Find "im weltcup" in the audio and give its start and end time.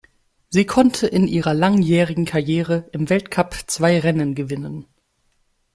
2.91-3.53